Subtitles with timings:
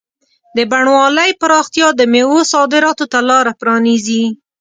[0.55, 4.23] د بڼوالۍ پراختیا د مېوو صادراتو ته لاره پرانیزي.